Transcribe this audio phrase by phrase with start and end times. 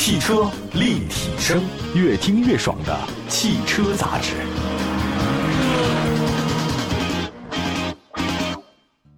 [0.00, 1.62] 汽车立体声，
[1.94, 4.34] 越听越爽的汽车杂志。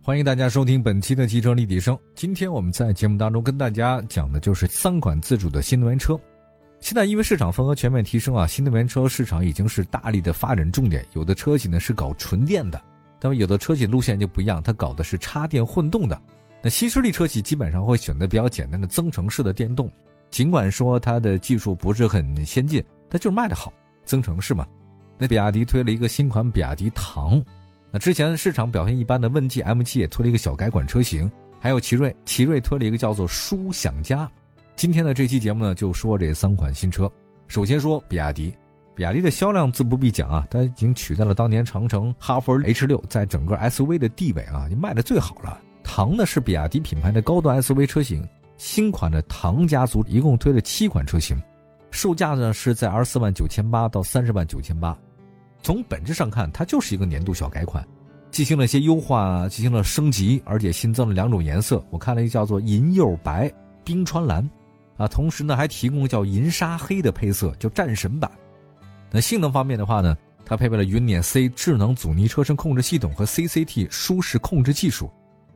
[0.03, 1.97] 欢迎大家收听本期的汽车立体声。
[2.17, 6.19] 今天我们在节目当中跟大家讲的就是三款自主的新能源车。
[6.81, 11.07] 现在因为市场份额全面提升啊，新能源车市场已经是大力的发展重点。
[11.13, 12.83] 有的车企呢是搞纯电的，
[13.21, 16.21] 那么有的车企路线就不一样，它搞的是插电混动的。
[16.61, 19.89] 那新势力车企基本上会选择比较简单的增程式的电动，
[20.33, 23.71] 尽管说它的技术不是很先进，它就是卖的好，
[24.03, 24.67] 增程式嘛。
[25.19, 27.41] 那比亚迪推了一个新款比亚迪唐，
[27.91, 34.29] 那之前市场表现一般的问界 M7 也推了一个小改款车型，还有奇瑞，奇瑞推了一个叫做舒享家。
[34.75, 37.09] 今天的这期节目呢，就说这三款新车。
[37.47, 38.55] 首先说比亚迪，
[38.95, 45.61] 比亚迪的销量自不必讲啊，它已经取代了当年长城、哈弗 H 六在整个 SUV 的地位啊，就卖的最好了。
[45.85, 48.27] 唐呢是比亚迪品牌的高端 SUV 车型，
[48.63, 51.37] 新款的唐家族一共推了七款车型，
[51.91, 54.97] 售价呢是在二十四万九千八到三十万九千八。
[55.65, 57.85] 从本质上看，它就是一个年度小改款，
[58.31, 61.85] 进行了一些优化，进行了升级，而且新增了两种颜色。
[61.91, 63.53] 我看了一个叫做银釉白、
[63.83, 64.49] 冰川蓝，
[64.97, 68.31] 啊，同时呢还提供叫银沙黑的配色，叫战神版。
[69.11, 75.11] 那性能方面的话呢，它配备了云辇 C 智能阻尼车身控制系统和 CCT 舒适控制技术。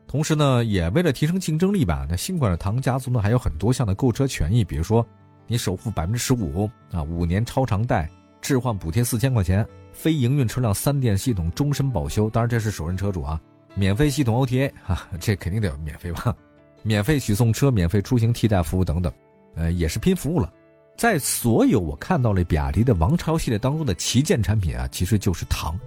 [0.09, 5.05] 同时呢，也为了提升竞争力吧，那新款的唐家族呢还有很多项的购车权益，比如说，
[5.47, 8.09] 你首付百分之十五啊，五年超长贷，
[8.41, 13.41] 置换补贴四千块钱，非营运车辆三电系统终身保修，当然这是首任车主啊，
[13.75, 16.35] 免费系统 OTA 啊，这肯定得免费吧，
[16.83, 19.13] 免费取送车，免费出行替代服务等等，
[19.57, 20.53] 呃，也是拼服务了。
[20.97, 25.79] 在所有我看到了比亚迪的王朝系列当中的旗舰产品啊，其实就是唐，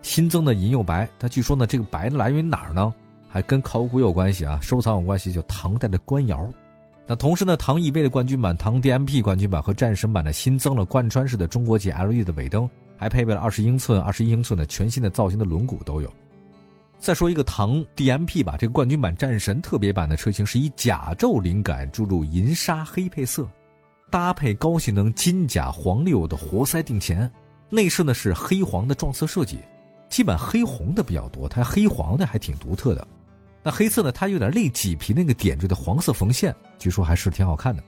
[0.00, 2.92] 新增的银釉白，它据说呢这个白来源于哪儿呢？
[3.32, 6.46] 还跟考古有关系啊，收藏有关系，就唐代的官窑。
[7.06, 12.68] 那同时呢，唐 EV 的冠军版、唐 DMP 冠军版和战神版呢，新增了贯穿式的中国结 LED 的尾灯，
[12.98, 16.12] 还配备了二十英寸、二十一英寸的全新的造型的轮毂都有。
[16.98, 23.48] 再说一个唐 DMP 吧，这个冠军版战神特别版的车型是以甲胄灵感注入银沙黑配色，
[24.10, 27.28] 搭配高性能金甲黄六的活塞定钳，
[27.70, 29.58] 内饰呢是黑黄的撞色设计，
[30.08, 33.04] 基本黑红的比较多，它黑黄的还挺独特的。
[33.62, 34.10] 那黑色呢？
[34.10, 37.82] 它有点类麂皮那个点缀的黄色缝线，据说还是挺好看的。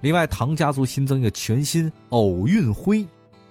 [0.00, 3.04] 另外，唐家族新增一个全新偶运灰，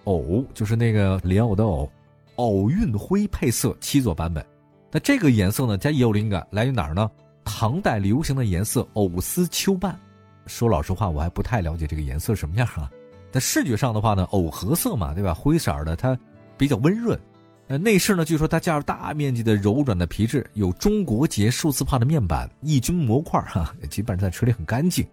[0.06, 1.92] 偶就是那个莲藕的藕，
[2.38, 4.46] 偶运灰配色七座版本。
[4.90, 7.12] 那这个颜色呢，它也有灵感，来源哪儿呢？
[7.44, 9.98] 唐代流行的颜色藕丝秋半。
[10.46, 12.90] 说老实话，我还不太了解这个颜色什么样啊。
[13.30, 15.34] 但视觉上的话呢，藕荷色嘛，对吧？
[15.34, 16.18] 灰色的，它
[16.58, 17.20] 比较温润。
[17.68, 25.06] 呃，内饰呢，据说它加入大面积的柔软的皮质，有中国结数字化的面板，抑菌模块哈，基本上在车里很干净。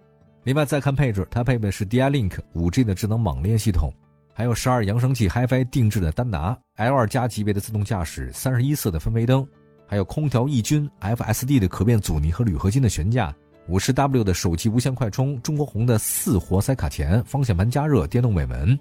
[0.44, 3.93] 另外再看配置，它配备是 DI-Link 5G 的智能网联系统，
[4.32, 9.44] 还有十二扬声器 HiFi 定制的丹拿 L2 加级别的自动驾驶，三十一色的氛围灯，
[9.88, 13.34] 还有空调抑菌 FSD 的可变阻尼和铝合金的悬架，
[13.66, 18.78] 五十 W 的手机无线快充，中国红的四活塞卡钳，方向盘加热，电动尾门。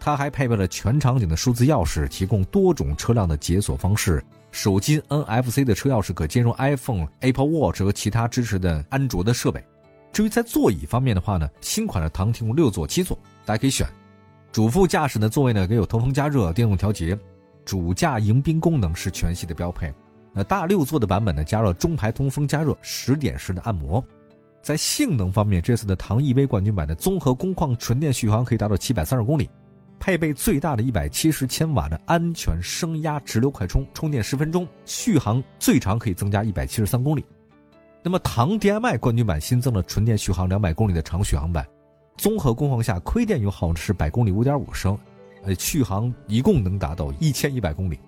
[0.00, 4.24] 它还配备了全场景的数字钥匙，提供多种车辆的解锁方式。
[4.50, 9.62] 手机 NFC 的车钥匙可兼容 iPhone、Apple Watch 和其他支持的安卓的设备。
[10.12, 13.86] 至于在座椅方面的话呢，新款的唐提供六座、七座，大家可以选。
[14.50, 17.16] 主副驾驶的座位呢，也有通风加热、电动调节。
[17.64, 19.92] 主驾迎宾功能是全系的标配。
[20.32, 24.04] 那大六座的版本呢，加入中排通风加热、十点式的按摩。
[24.60, 29.48] 在性能方面，这次的唐 EV 冠军版的综合工况纯电续航可以达到七百三十公里。
[30.00, 37.22] 配备最大的一百七十千瓦的安全升压直流快充，充电十分钟，续航最长可以增加一百七十三公里。
[38.02, 41.64] 那么唐 DM-i 冠军版新增了纯电续航两百公里的长续航版，
[42.16, 44.98] 综合工况下亏电油耗是百公里五点五升，
[45.44, 48.00] 呃，续航一共能达到一千一百公里。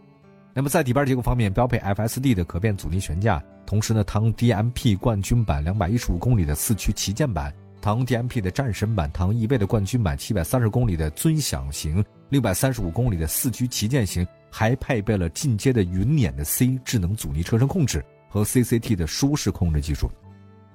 [0.54, 7.52] 那么在底盘结构方面，标配 FSD 的可变阻尼悬架，同时呢，唐 DMP 冠军版两百一十五公里的四驱旗舰版。
[7.82, 20.08] 唐 DMP 的战神版、唐 EV 的冠军版，七百三十公里的尊享型，六百三十五公里的四驱旗舰型，还配备了进阶的云辇的 C 智能阻尼车身控制和 CCT 的舒适控制技术。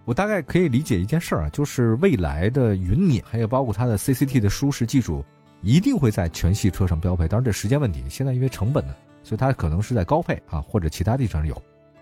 [0.04, 5.24] 我大概可以理解一件事儿啊，就是未来的云辇，还有包括它的 CCT 的舒适技术，
[5.62, 7.25] 一定会在全系车上标配。
[7.25, 8.94] 当然这时间问题，现在因为成本呢，
[9.24, 11.56] 所以它可能是在高配啊或者其他地方有。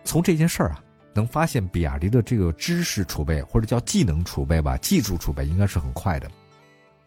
[0.03, 0.81] 从这件事儿啊。
[1.15, 6.29] 能发现比亚迪的这个知识储备或者叫技能储备吧，技术储备应该是很快的。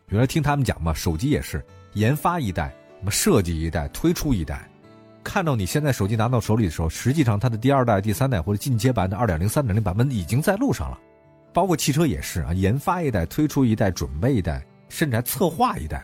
[0.08, 1.62] 原来听他们讲嘛，手机也是
[1.92, 4.66] 研发一代，什么设计一代，推出一代。
[5.22, 10.98] 看到你现在手机拿到手里的时候，实际上它的第二代、第三代或者进阶版的二点零、三点零版本已经在路上了。
[11.52, 16.02] 包括汽车也是啊，研发一代，推出一代，准备一代，甚至还策划一代，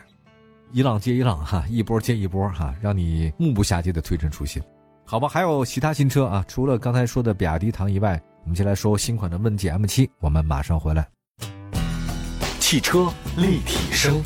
[0.71, 4.61] 一浪接一浪哈，一波接一波哈，让你目不暇接的推陈出新。
[5.07, 10.09] 好吧，还有其他新车啊，除了刚才说的比亚迪唐以外，我们先来说新款的问界 M7。
[10.19, 11.07] 我们马上回来。
[12.59, 13.07] 汽车
[13.37, 14.19] 立体声，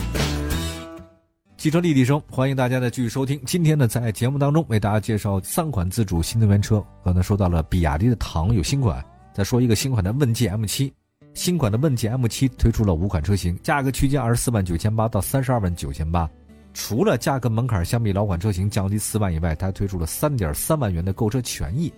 [1.58, 3.38] 汽车立体声，欢迎大家的继续收听。
[3.46, 6.82] 今天呢，在节目当中为大家介绍三款自主新能源车。
[7.04, 9.04] 刚才说到了比亚迪的唐有新款，
[9.34, 10.90] 再说一个新款的问界 M7。
[11.34, 16.30] 新款的问界 M7 推出了五款车型，价格区间二十四万九千八到三十二万九千八。
[16.74, 21.92] 除了价格门槛相比老款车型降低四万以外，它还推出了三点三万元的购车权益。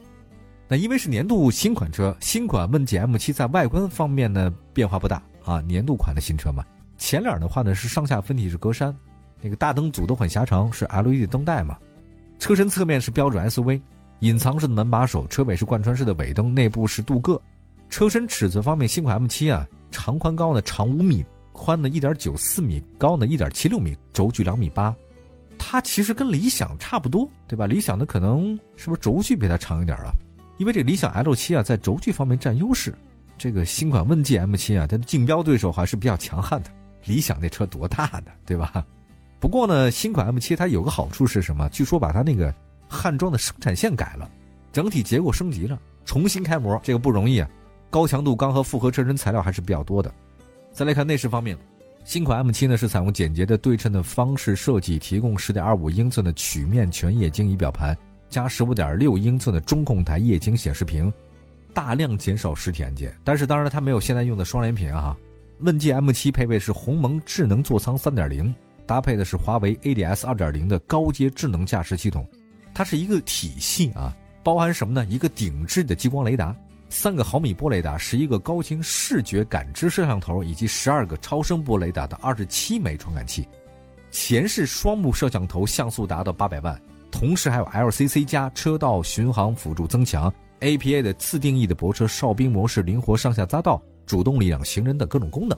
[0.68, 6.64] 那因为是年度新款车，新款问界 M7 在外观方面呢变化不大啊，年度款的新车嘛。
[6.98, 8.94] 前脸的话呢是上下分体式格栅，
[9.42, 11.78] 那个大灯组都很狭长，是 LED 灯带嘛。
[12.40, 13.82] 车身侧面是标准 SUV，
[14.20, 17.40] 隐藏式的门把手，车尾是贯穿式的尾灯，内部是镀铬。
[17.90, 21.26] 车身尺寸方面，新款 M7 啊，长宽高呢长五米。
[21.64, 24.96] 宽呢一点九四米，高呢一点七六米，轴距两米八，
[25.60, 27.68] 它其实跟理想差不多，对吧？
[27.68, 30.10] 理想的可能是不是轴距比它长一点啊？
[30.58, 32.92] 因为这理想 L 七啊，在轴距方面占优势。
[33.38, 36.72] 这个新款问界 M 七啊，它的竞标对手还是比较强悍的。
[37.06, 38.84] 理想那车多大呢，对吧？
[39.40, 41.70] 不过呢，新款 M 七它有个好处是什么？
[41.70, 42.52] 据说把它那个
[42.88, 44.28] 焊装的生产线改了，
[44.74, 47.48] 整体结构升级了，重新开模，这个不容易啊。
[47.92, 50.12] 高强度钢和复合车身材料还是比较多的。
[50.74, 51.58] 再来看内饰方面，
[52.06, 57.96] 新款 M7 呢是采用简洁的对称的方式设计，提供10.25英寸的曲面全液晶仪表盘，
[58.30, 61.12] 加15.6英寸的中控台液晶显示屏，
[61.74, 63.14] 大量减少实体按键。
[63.24, 65.16] 但是当然了它没有现在用的双联屏啊。
[65.60, 68.52] 问界 M7 配备是鸿蒙智能座舱3.0，
[68.88, 72.28] 搭配的是华为 ADS 2.0的高阶智能驾驶系统，
[72.74, 75.06] 它是一个体系啊，包含什么呢？
[75.08, 76.56] 一个顶置的激光雷达。
[76.92, 83.48] 三个毫米波雷达，十一个高清视觉感知摄像头，以及十二个超声波雷达的二十七枚传感器，
[84.12, 86.80] 前视双目摄像头像素达到八百万，
[87.10, 95.58] 同时还有 LCC 加车道巡航辅助增强、APA 的自定义的泊车哨兵模式、灵活上下匝道、主动礼让行人的各种功能。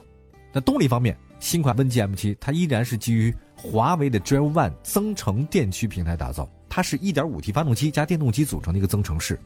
[0.52, 9.36] 那动力方面，新款问界 M7 它依然是基于华为的 Drive One 增程电驱平台打造，它是一点五 T 发动机加电动机组成的一个增程式。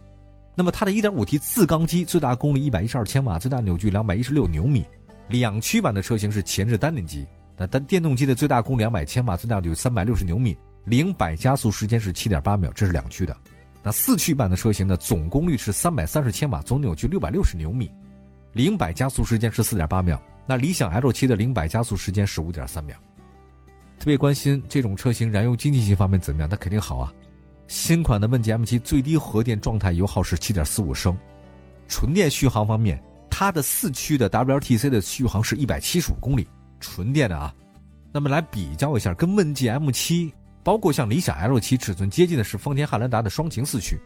[0.59, 4.85] 那么它的 1.5T 自缸机最大功率112千瓦，最大扭矩216牛米。
[5.29, 7.25] 两驱版的车型是前置单电机，
[7.57, 13.37] 那单电动机的最大功率200千瓦，最大扭矩360牛米，零百加速时间是7.8秒，这是两驱的。
[13.85, 17.89] 那四驱版的车型呢，总功率是330千瓦，总扭矩660牛米，
[18.53, 20.21] 零百加速时间是4.8秒。
[20.45, 22.97] 那理想 L7 的零百加速时间是5.3秒。
[24.01, 26.49] 特别关心这种车型燃油经济性方面怎么样？
[26.49, 27.15] 它肯定好啊。
[27.69, 31.15] 新款的问界 M7 最低核电状态油耗是七点四五升，
[31.87, 32.99] 纯电续航方面，
[33.29, 36.49] 它的四驱的 WLTC 的续航是一百七十五公里，
[36.81, 37.55] 纯电的啊。
[38.11, 40.33] 那么来比较一下，跟问界 M7，
[40.65, 44.01] 包括像理想 L7 尺寸接近的是丰田汉兰达的双擎四驱，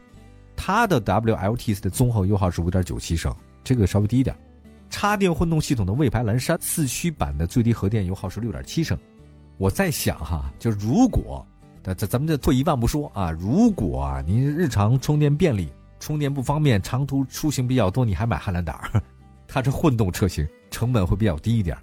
[0.56, 3.32] 它的 WLTC 的综合油耗是五点九七升，
[3.62, 4.36] 这个稍微低一点。
[4.90, 8.98] 插电混动系统的魏牌蓝山四驱版的最低核电油耗是六点七升。
[9.56, 11.46] 我在想哈，就如果。
[11.84, 15.68] 那咱咱们就退一万步说啊，如果您日常充电便利，
[15.98, 18.90] 充电不方便，长途出行比较多，你还买汉兰达，
[19.48, 21.76] 它这混动车型成本会比较低一点。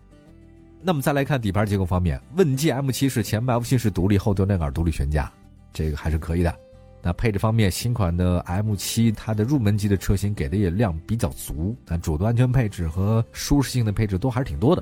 [0.81, 5.29] 那么再来看底盘结构方面，问界 M7 是前麦弗逊式独立后多连杆独立悬架，
[5.73, 6.55] 这个还是可以的。
[7.01, 14.81] 那配置方面，新款的 M7 它的入门级的车型给的也量比较足，但主动安全配置和舒适性的配置都还是挺多的。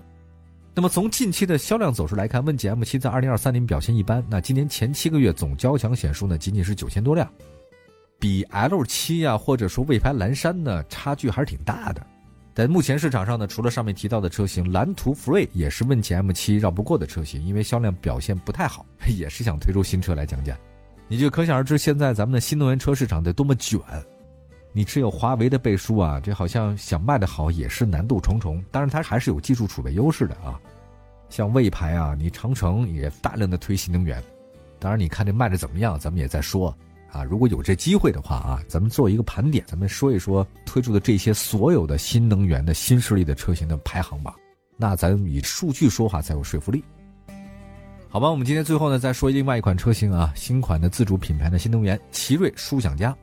[0.78, 4.24] 那么从近期的销量走势来看，问界 M7 在2023年表现一般。
[4.30, 7.28] 那今年前七个月总交强险数呢，仅仅是九千多辆，
[8.20, 12.08] 比 L7 啊或者说魏牌蓝山呢差距还是挺大的。
[12.54, 18.86] 在目前市场上呢，除了上面提到的车型，蓝图 Free 也是问界 M7 绕不过的车型，因为销量表现不太好，
[19.18, 20.56] 也是想推出新车来降价。
[21.08, 23.80] 你就可想而知，现在咱们的新能源车市场得多么卷。
[24.74, 28.64] 你持有华为的背书啊，这好像想卖的好也是难度重重。
[28.70, 30.60] 当然，它还是有技术储备优势的啊。
[31.30, 34.24] 像魏牌啊，你长城也大量的推新能源。
[34.80, 36.76] 当然，你看这卖的怎么样，咱们也在说
[37.12, 37.24] 啊。
[37.24, 44.34] 如果有这机会的话啊，咱们做一个盘点，咱们说一说推出的这些所有的新能源的新势力的车型的排行榜。
[44.78, 46.84] 那咱以数据说话才有说服力。
[48.10, 53.16] 好吧，我们今天最后呢再说另外一款车型啊，新款的自主品牌的新能源奇瑞舒享家。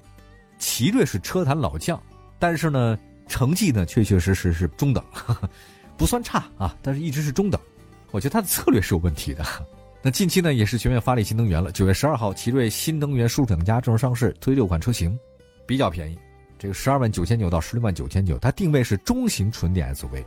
[0.58, 2.00] 奇瑞是车坛老将，
[2.38, 5.04] 但是呢，成绩呢确确实实是中等，
[5.96, 7.60] 不算差啊，但是一直是中等。
[8.10, 9.44] 我觉得它的策略是有问题的。
[10.00, 11.72] 那近期呢，也是全面发力新能源了。
[11.72, 15.18] 九月十二号，奇瑞新能源舒享家正式上市，推六款车型，
[15.66, 16.18] 比较便宜，
[16.58, 20.24] 这个十二万九千九到十六万九千九，它定位是中型纯电 SUV，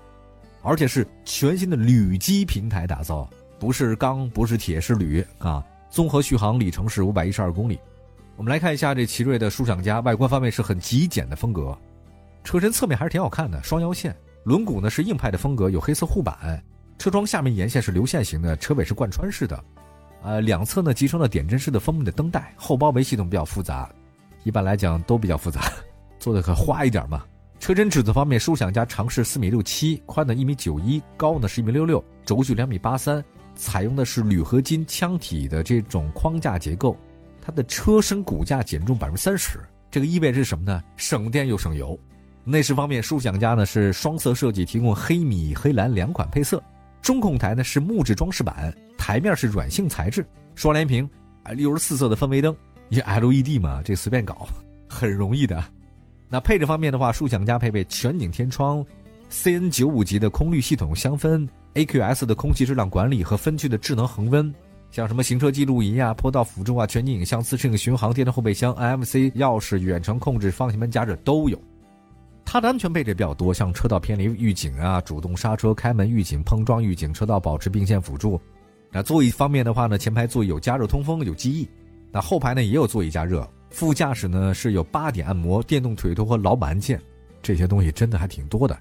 [0.64, 3.30] 而且是全新的铝基平台打造，
[3.60, 5.64] 不是钢，不是铁，是铝啊。
[5.90, 7.80] 综合续航里程是五百一十二公里。
[8.38, 11.76] 我们来看一下这奇瑞的舒享家，外观方面是很极简的风格，
[12.44, 16.64] 车身侧面还是挺好看的，双腰线，轮毂呢是硬派的风格，有黑色护板，
[17.00, 19.64] 车窗下面沿线是流线型的，车尾是贯穿式的，
[20.22, 23.90] 呃，两侧呢集成了点阵式的封面的灯带，后包围系统比较复杂，
[24.44, 25.74] 一般来讲都比较复杂，
[26.20, 27.26] 做的可花一点嘛。
[27.60, 33.26] 车身尺寸方面，舒享家长是四米六七，宽呢一米九一，高呢是一米六六，轴距两米八三，
[33.56, 36.96] 采用的是铝合金腔体的这种框架结构。
[37.48, 39.58] 它的车身骨架减重百分之三十，
[39.90, 40.84] 这个意味着什么呢？
[40.98, 41.98] 省电又省油。
[42.44, 46.62] 内饰方面，舒享家呢是双色设计，提供黑米、黑蓝两款配色。
[47.02, 51.10] 中控台呢是木质装饰板，台面是软性材质，双联屏，
[51.44, 52.54] 啊，六十四色的氛围灯，
[52.90, 54.46] 因为 LED 嘛，这随便搞，
[54.90, 55.64] 很容易的。
[56.28, 58.86] 那配置方面的话，舒享家配备全景天窗
[59.32, 64.54] ，CN 九五级的空滤系统香氛，AQS 的空气质量管理和分区的智能恒温。
[64.90, 71.60] 像什么行车记录仪啊、坡道辅助啊、全景影像、自适应巡航、电动后备箱、NFC 钥匙、远程控制、方向盘加热都有。
[72.46, 78.40] 它的安全配置比较多，像车道偏离预警啊、主动刹车、开门预警、碰撞预警、车道保持并线辅助。
[78.90, 81.68] 那座椅方面的话呢，前排座椅有加热通风、有记忆。
[82.10, 83.46] 那后排呢也有座椅加热。
[83.70, 87.00] 副驾驶呢是有八点按摩、电动腿托和老板按键，
[87.42, 88.80] 这些东西真的还挺多的。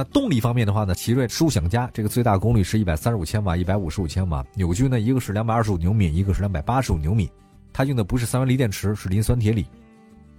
[0.00, 7.30] 那动力方面的话呢，奇瑞舒享家这个最大功率是一百三十五千瓦、一百五十五千瓦，扭矩呢一个是两百二十五牛米，一个是两百八十五牛米。
[7.70, 9.66] 它用的不是三元锂电池，是磷酸铁锂。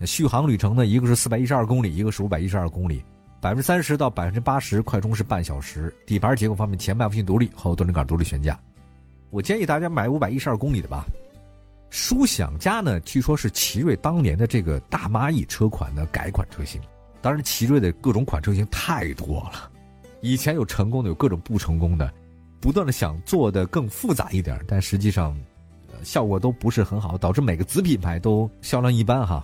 [0.03, 3.05] 续航里程呢，一个是四百一十二公里，一个是五百一十二公里，
[3.39, 5.93] 百分之三十到百分之八十快充是半小时。
[6.07, 8.59] 底盘结构方面，前麦弗逊独立，后多连杆独立悬架。
[9.29, 11.05] 我建议大家买五百一十二公里的吧。
[11.91, 16.81] 舒享家呢，据说是奇瑞当年的这个大蚂蚁车款的改款车型。
[17.21, 19.69] 当然，奇瑞的各种款车型太多了，
[20.21, 22.11] 以前有成功的，有各种不成功的，
[22.59, 25.37] 不断的想做的更复杂一点，但实际上，
[25.91, 29.43] 呃，效果都不是很好，导致每个子品牌都销量一般哈。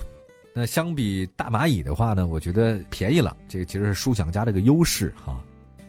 [0.56, 5.40] 那相比大蚂蚁的话呢，我觉得便宜了，这个其实是舒享家的一个优势哈。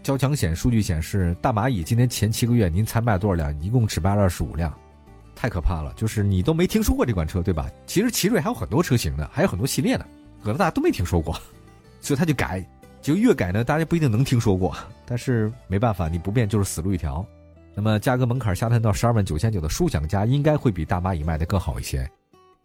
[0.03, 3.63] 交强险数据显示，大蚂蚁今年前七个月您才卖多少辆？
[3.63, 4.71] 一共只卖了二十五辆，
[5.35, 5.93] 太可怕了。
[5.97, 7.71] 就是你都没听说过这款车对吧？
[7.87, 10.07] 其实奇瑞还有很多车型呢，还有很多系列呢，
[10.43, 11.35] 可能大家都没听说过。
[12.01, 12.65] 所以他就改，
[13.01, 14.77] 就越改呢，大家不一定能听说过，
[15.07, 17.25] 但是没办法，你不变就是死路一条。
[17.75, 22.09] 那么价格门槛下探到十二万九千九的舒享家，应该会比大蚂蚁卖的更好一些。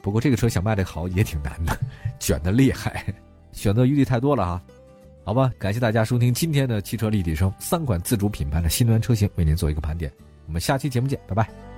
[0.01, 1.77] 不过这个车想卖的好也挺难的，
[2.19, 3.05] 卷的厉害，
[3.53, 4.61] 选择余地太多了哈。
[5.23, 10.11] 好吧，感谢大家收听今天的汽车立体声，三款自主品牌的新能源车型为您做一个盘点。
[10.47, 11.72] 我们下期节目见，拜拜。